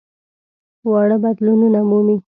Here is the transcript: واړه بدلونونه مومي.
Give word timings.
واړه 0.89 1.17
بدلونونه 1.23 1.79
مومي. 1.89 2.17